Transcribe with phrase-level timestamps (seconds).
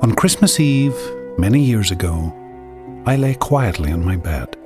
[0.00, 0.96] On Christmas Eve,
[1.38, 2.32] many years ago,
[3.04, 4.56] I lay quietly on my bed.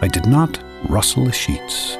[0.00, 0.58] I did not
[0.88, 1.98] rustle the sheets.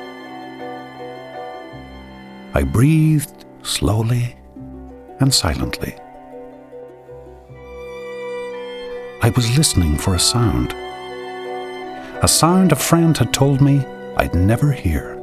[2.55, 4.35] I breathed slowly
[5.21, 5.95] and silently.
[9.21, 10.73] I was listening for a sound.
[12.23, 13.85] A sound a friend had told me
[14.17, 15.17] I'd never hear.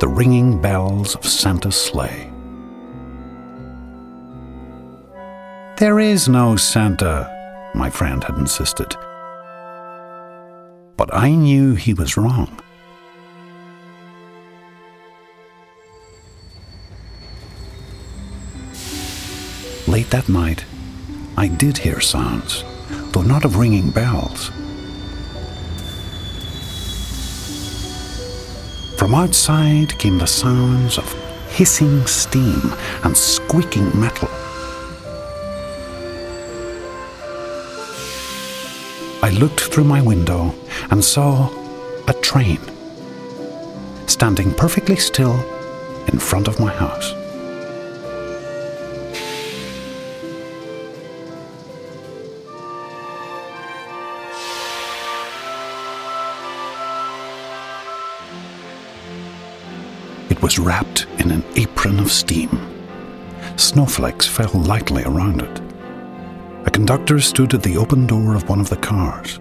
[0.00, 2.32] The ringing bells of Santa's sleigh.
[5.78, 8.96] There is no Santa, my friend had insisted.
[10.96, 12.50] But I knew he was wrong.
[19.86, 20.64] Late that night,
[21.36, 22.64] I did hear sounds,
[23.12, 24.50] though not of ringing bells.
[28.98, 31.06] From outside came the sounds of
[31.50, 32.74] hissing steam
[33.04, 34.28] and squeaking metal.
[39.20, 40.54] I looked through my window
[40.90, 41.50] and saw
[42.06, 42.60] a train
[44.06, 45.34] standing perfectly still
[46.06, 47.12] in front of my house.
[60.30, 62.50] It was wrapped in an apron of steam.
[63.56, 65.67] Snowflakes fell lightly around it.
[66.68, 69.40] A conductor stood at the open door of one of the cars.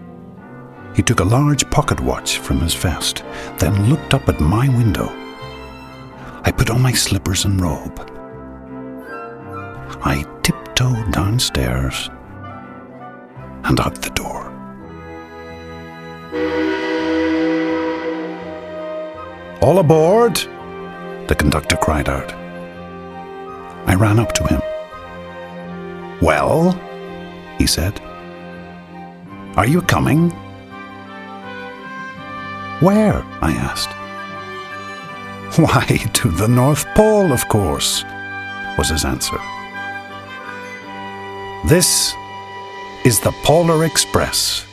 [0.95, 3.25] He took a large pocket watch from his vest,
[3.57, 5.09] then looked up at my window.
[6.45, 7.99] I put on my slippers and robe.
[10.05, 12.09] I tiptoed downstairs
[13.65, 14.47] and out the door.
[19.61, 20.37] All aboard!
[21.27, 22.31] The conductor cried out.
[23.85, 24.61] I ran up to him.
[26.21, 26.86] Well,
[27.67, 27.99] he said,
[29.57, 30.29] are you coming?
[32.79, 33.21] Where?
[33.41, 33.91] I asked.
[35.59, 38.05] Why, to the North Pole, of course,
[38.77, 39.37] was his answer.
[41.67, 42.13] This
[43.03, 44.66] is the Polar Express.